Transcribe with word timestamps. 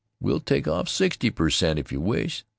We'll 0.19 0.39
take 0.39 0.67
off 0.67 0.89
sixty 0.89 1.29
per. 1.29 1.51
cent. 1.51 1.77
if 1.77 1.91
you 1.91 2.01
wish. 2.01 2.43